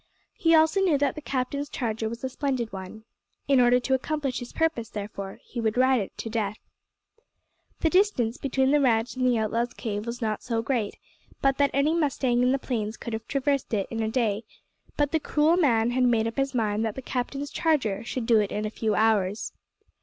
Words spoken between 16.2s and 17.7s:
up his mind that the captain's